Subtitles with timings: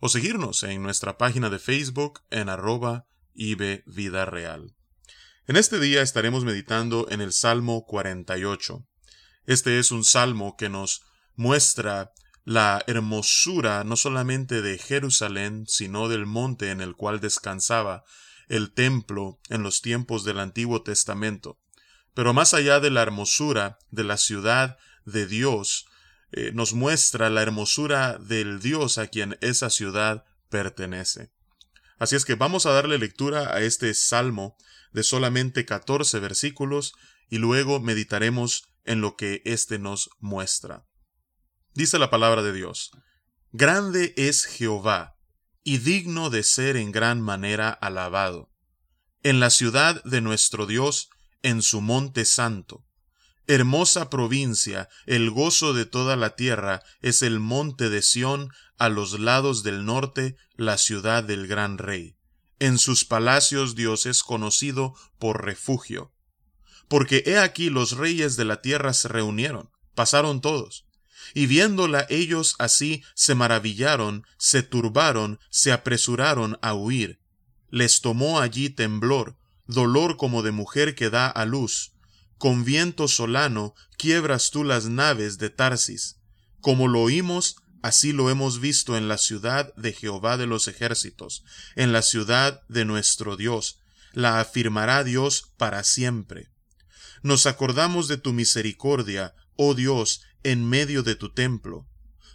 [0.00, 4.74] o seguirnos en nuestra página de Facebook en arroba Vida Real.
[5.46, 8.86] En este día estaremos meditando en el Salmo 48.
[9.46, 11.02] Este es un salmo que nos
[11.36, 12.12] muestra
[12.44, 18.04] la hermosura no solamente de Jerusalén, sino del monte en el cual descansaba
[18.48, 21.58] el templo en los tiempos del Antiguo Testamento.
[22.14, 25.86] Pero más allá de la hermosura de la ciudad de Dios,
[26.36, 31.32] eh, nos muestra la hermosura del Dios a quien esa ciudad pertenece.
[31.98, 34.54] Así es que vamos a darle lectura a este salmo
[34.92, 36.92] de solamente 14 versículos
[37.30, 40.84] y luego meditaremos en lo que éste nos muestra.
[41.72, 42.90] Dice la palabra de Dios,
[43.52, 45.16] Grande es Jehová,
[45.64, 48.50] y digno de ser en gran manera alabado,
[49.22, 51.08] en la ciudad de nuestro Dios,
[51.42, 52.85] en su monte santo.
[53.48, 59.20] Hermosa provincia, el gozo de toda la tierra es el monte de Sión, a los
[59.20, 62.16] lados del norte, la ciudad del gran rey.
[62.58, 66.12] En sus palacios Dios es conocido por refugio.
[66.88, 70.86] Porque he aquí los reyes de la tierra se reunieron, pasaron todos.
[71.32, 77.20] Y viéndola ellos así se maravillaron, se turbaron, se apresuraron a huir.
[77.70, 79.36] Les tomó allí temblor,
[79.66, 81.95] dolor como de mujer que da a luz,
[82.38, 86.16] con viento solano quiebras tú las naves de Tarsis.
[86.60, 91.44] Como lo oímos, así lo hemos visto en la ciudad de Jehová de los ejércitos,
[91.76, 93.80] en la ciudad de nuestro Dios.
[94.12, 96.50] La afirmará Dios para siempre.
[97.22, 101.86] Nos acordamos de tu misericordia, oh Dios, en medio de tu templo.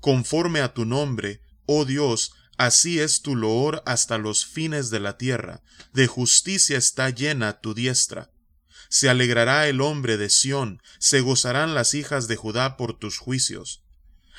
[0.00, 5.16] Conforme a tu nombre, oh Dios, así es tu loor hasta los fines de la
[5.16, 5.62] tierra.
[5.92, 8.33] De justicia está llena tu diestra.
[8.88, 13.82] Se alegrará el hombre de Sión, se gozarán las hijas de Judá por tus juicios.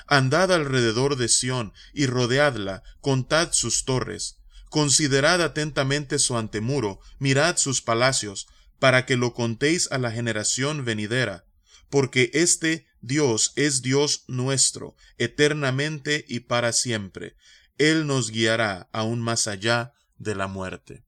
[0.07, 4.37] Andad alrededor de Sión y rodeadla, contad sus torres.
[4.69, 8.47] Considerad atentamente su antemuro, mirad sus palacios,
[8.79, 11.45] para que lo contéis a la generación venidera,
[11.89, 17.35] porque este Dios es Dios nuestro, eternamente y para siempre.
[17.77, 21.03] Él nos guiará aún más allá de la muerte.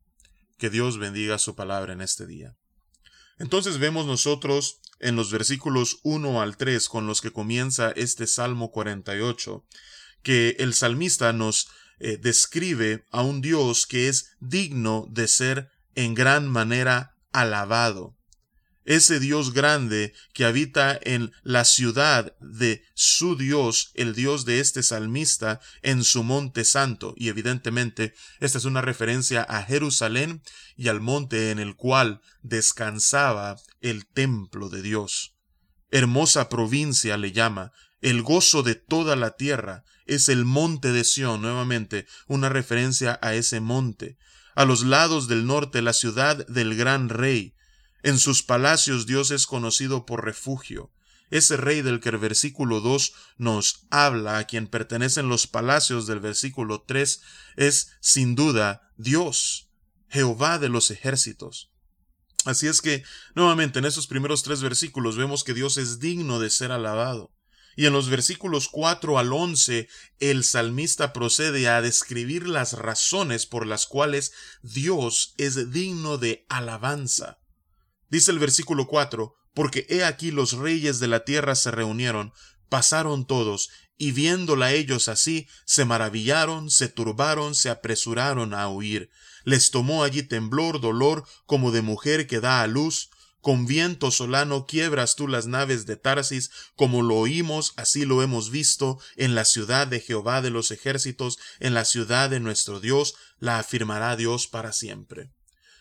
[0.57, 2.55] Que Dios bendiga su palabra en este día.
[3.39, 8.71] Entonces vemos nosotros en los versículos 1 al 3 con los que comienza este Salmo
[8.71, 9.63] 48,
[10.23, 16.13] que el salmista nos eh, describe a un Dios que es digno de ser en
[16.13, 18.16] gran manera alabado
[18.87, 24.81] ese Dios grande que habita en la ciudad de su Dios, el Dios de este
[24.81, 27.13] salmista, en su monte santo.
[27.17, 30.41] Y evidentemente esta es una referencia a Jerusalén
[30.77, 35.35] y al monte en el cual descansaba el templo de Dios.
[35.91, 41.41] Hermosa provincia le llama, el gozo de toda la tierra, es el monte de Sión,
[41.41, 44.17] nuevamente una referencia a ese monte.
[44.55, 47.56] A los lados del norte la ciudad del gran rey,
[48.03, 50.91] en sus palacios Dios es conocido por refugio.
[51.29, 56.19] Ese rey del que el versículo 2 nos habla, a quien pertenecen los palacios del
[56.19, 57.21] versículo 3,
[57.57, 59.69] es sin duda Dios,
[60.09, 61.69] Jehová de los ejércitos.
[62.45, 63.03] Así es que,
[63.35, 67.33] nuevamente, en esos primeros tres versículos vemos que Dios es digno de ser alabado.
[67.75, 73.67] Y en los versículos 4 al 11, el salmista procede a describir las razones por
[73.67, 74.31] las cuales
[74.63, 77.37] Dios es digno de alabanza.
[78.09, 82.31] Dice el versículo 4, porque he aquí los reyes de la tierra se reunieron,
[82.69, 89.09] pasaron todos, y viéndola ellos así, se maravillaron, se turbaron, se apresuraron a huir.
[89.43, 93.09] Les tomó allí temblor, dolor, como de mujer que da a luz.
[93.41, 98.51] Con viento solano quiebras tú las naves de Tarsis, como lo oímos, así lo hemos
[98.51, 103.15] visto, en la ciudad de Jehová de los ejércitos, en la ciudad de nuestro Dios,
[103.39, 105.31] la afirmará Dios para siempre.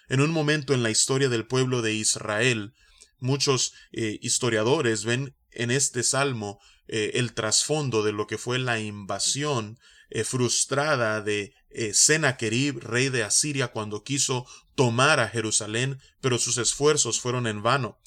[0.08, 2.75] En un momento en la historia del pueblo de Israel,
[3.19, 8.79] muchos eh, historiadores ven en este salmo eh, el trasfondo de lo que fue la
[8.79, 9.79] invasión
[10.11, 11.55] eh, frustrada de
[11.93, 17.99] Sennacherib, rey de Asiria, cuando quiso tomar a Jerusalén, pero sus esfuerzos fueron en vano.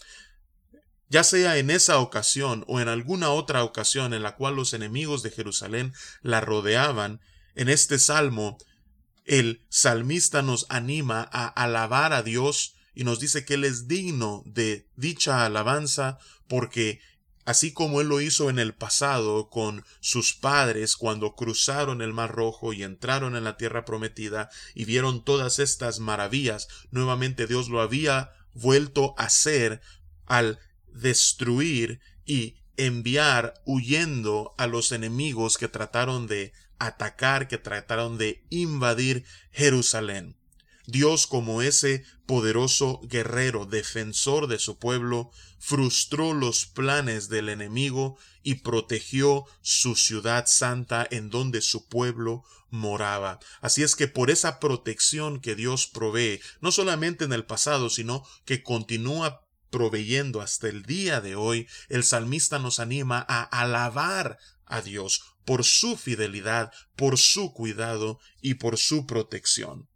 [1.07, 5.22] Ya sea en esa ocasión o en alguna otra ocasión en la cual los enemigos
[5.22, 5.94] de Jerusalén
[6.24, 7.22] la rodeaban,
[7.54, 8.57] en este salmo
[9.30, 14.42] el salmista nos anima a alabar a Dios y nos dice que Él es digno
[14.48, 16.18] de dicha alabanza
[16.48, 17.00] porque
[17.46, 22.31] así como Él lo hizo en el pasado con sus padres cuando cruzaron el Mar
[22.31, 27.81] Rojo y entraron en la tierra prometida y vieron todas estas maravillas, nuevamente Dios lo
[27.81, 29.80] había vuelto a hacer
[30.26, 38.44] al destruir y enviar huyendo a los enemigos que trataron de atacar, que trataron de
[38.50, 40.36] invadir Jerusalén.
[40.88, 48.56] Dios como ese poderoso guerrero, defensor de su pueblo, frustró los planes del enemigo y
[48.56, 53.40] protegió su ciudad santa en donde su pueblo moraba.
[53.62, 58.24] Así es que por esa protección que Dios provee, no solamente en el pasado, sino
[58.46, 64.81] que continúa proveyendo hasta el día de hoy, el salmista nos anima a alabar a
[64.81, 69.90] Dios por su fidelidad, por su cuidado y por su protección.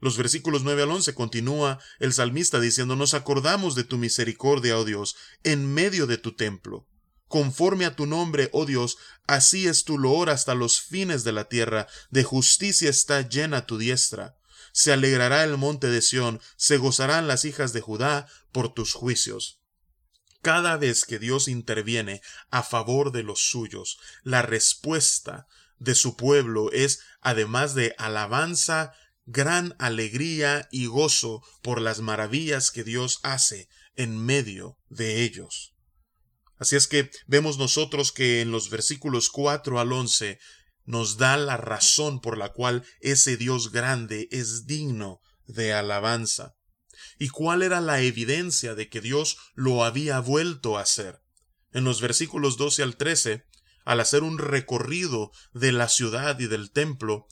[0.00, 4.86] Los versículos 9 al 11 continúa el salmista diciendo, Nos acordamos de tu misericordia, oh
[4.86, 6.88] Dios, en medio de tu templo.
[7.26, 8.96] Conforme a tu nombre, oh Dios,
[9.26, 13.76] así es tu loor hasta los fines de la tierra, de justicia está llena tu
[13.76, 14.38] diestra.
[14.72, 19.57] Se alegrará el monte de Sión, se gozarán las hijas de Judá por tus juicios.
[20.42, 22.20] Cada vez que Dios interviene
[22.50, 25.46] a favor de los suyos, la respuesta
[25.78, 28.92] de su pueblo es, además de alabanza
[29.26, 35.74] gran alegría y gozo por las maravillas que Dios hace en medio de ellos.
[36.56, 40.38] Así es que vemos nosotros que en los versículos 4 al 11
[40.84, 46.54] nos da la razón por la cual ese Dios grande es digno de alabanza.
[47.18, 51.22] ¿Y cuál era la evidencia de que Dios lo había vuelto a hacer?
[51.72, 53.44] En los versículos 12 al 13,
[53.84, 57.26] al hacer un recorrido de la ciudad y del templo,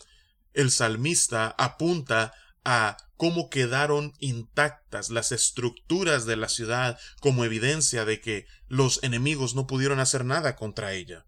[0.54, 2.32] el salmista apunta
[2.64, 9.54] a cómo quedaron intactas las estructuras de la ciudad como evidencia de que los enemigos
[9.54, 11.26] no pudieron hacer nada contra ella.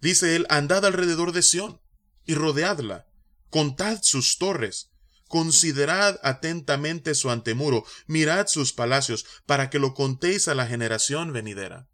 [0.00, 1.80] Dice él, andad alrededor de Sión
[2.24, 3.06] y rodeadla,
[3.50, 4.90] contad sus torres,
[5.30, 11.88] considerad atentamente su antemuro, mirad sus palacios, para que lo contéis a la generación venidera.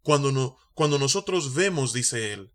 [0.00, 2.50] Cuando, cuando nosotros vemos, dice él,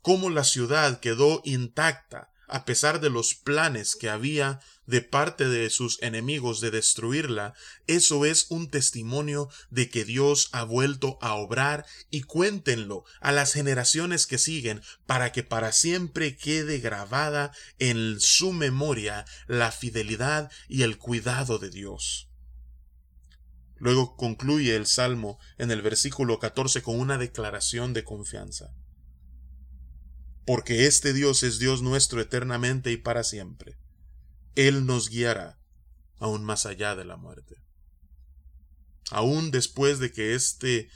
[0.00, 5.68] cómo la ciudad quedó intacta, a pesar de los planes que había de parte de
[5.68, 7.52] sus enemigos de destruirla,
[7.86, 13.52] eso es un testimonio de que Dios ha vuelto a obrar y cuéntenlo a las
[13.52, 20.82] generaciones que siguen para que para siempre quede grabada en su memoria la fidelidad y
[20.82, 22.28] el cuidado de Dios.
[23.76, 28.72] Luego concluye el Salmo en el versículo 14 con una declaración de confianza
[30.48, 33.76] porque este Dios es Dios nuestro eternamente y para siempre.
[34.54, 35.60] Él nos guiará
[36.16, 37.56] aún más allá de la muerte.
[39.10, 40.88] Aún después de que este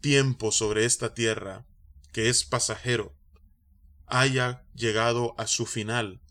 [0.00, 1.66] tiempo sobre esta tierra,
[2.12, 3.14] que es pasajero,
[4.06, 6.22] haya llegado a su final,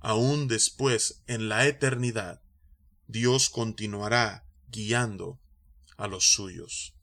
[0.00, 2.40] aún después en la eternidad,
[3.08, 5.38] Dios continuará guiando
[5.98, 6.94] a los suyos.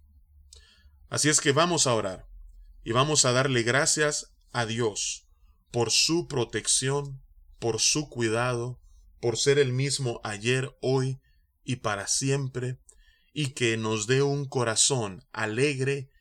[1.07, 2.27] Así es que vamos a orar
[2.83, 5.27] y vamos a darle gracias a Dios
[5.71, 7.21] por su protección,
[7.59, 8.79] por su cuidado,
[9.19, 11.19] por ser el mismo ayer, hoy
[11.63, 12.77] y para siempre,
[13.33, 16.11] y que nos dé un corazón alegre,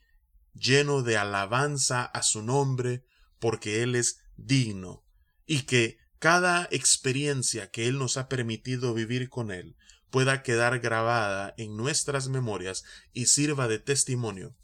[0.54, 3.04] lleno de alabanza a su nombre,
[3.38, 5.04] porque Él es digno,
[5.46, 9.76] y que cada experiencia que Él nos ha permitido vivir con Él
[10.08, 14.56] pueda quedar grabada en nuestras memorias y sirva de testimonio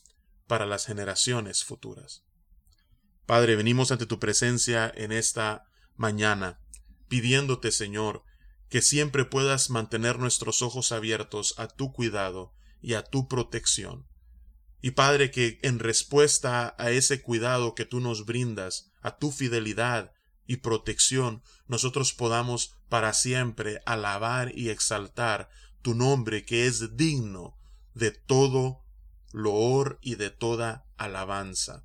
[0.46, 2.27] para las generaciones futuras.
[3.28, 6.62] Padre, venimos ante tu presencia en esta mañana,
[7.08, 8.24] pidiéndote, Señor,
[8.70, 14.06] que siempre puedas mantener nuestros ojos abiertos a tu cuidado y a tu protección.
[14.80, 20.14] Y Padre, que en respuesta a ese cuidado que tú nos brindas, a tu fidelidad
[20.46, 25.50] y protección, nosotros podamos para siempre alabar y exaltar
[25.82, 27.58] tu nombre que es digno
[27.92, 28.86] de todo
[29.32, 31.84] loor y de toda alabanza.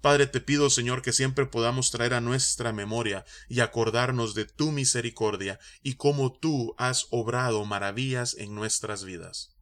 [0.00, 4.72] Padre, te pido, Señor, que siempre podamos traer a nuestra memoria y acordarnos de tu
[4.72, 9.56] misericordia y cómo tú has obrado maravillas en nuestras vidas.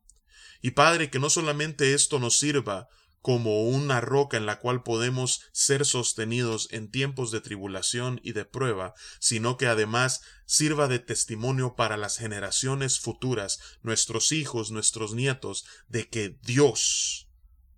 [0.62, 2.88] Y Padre, que no solamente esto nos sirva
[3.20, 8.44] como una roca en la cual podemos ser sostenidos en tiempos de tribulación y de
[8.44, 15.64] prueba, sino que además sirva de testimonio para las generaciones futuras, nuestros hijos, nuestros nietos,
[15.88, 17.28] de que Dios,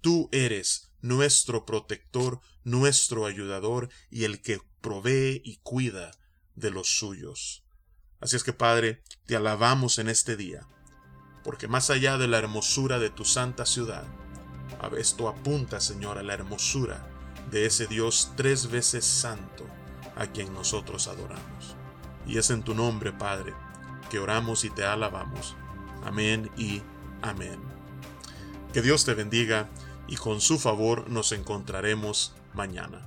[0.03, 6.11] tú eres nuestro protector, nuestro ayudador y el que provee y cuida
[6.55, 7.65] de los suyos.
[8.21, 10.67] Así es que Padre, te alabamos en este día,
[11.43, 14.05] porque más allá de la hermosura de tu santa ciudad,
[14.97, 17.07] esto apunta, Señor, a la hermosura
[17.51, 19.67] de ese Dios tres veces santo
[20.17, 21.77] a quien nosotros adoramos.
[22.27, 23.55] Y es en tu nombre, Padre,
[24.11, 25.57] que oramos y te alabamos.
[26.05, 26.83] Amén y
[27.23, 27.61] amén.
[28.73, 29.69] Que Dios te bendiga
[30.07, 33.01] y con su favor nos encontraremos mañana.